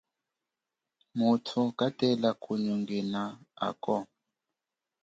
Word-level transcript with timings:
Mutu 1.17 1.59
katela 1.79 2.29
kunyongena 2.43 3.21
ako. 3.67 3.97